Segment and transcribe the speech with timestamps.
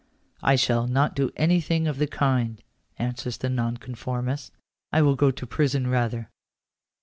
[0.41, 2.63] "I shall not do anything of the kind,"
[2.97, 4.51] answers the nonconformist;"
[4.91, 6.31] I will go to prison rather."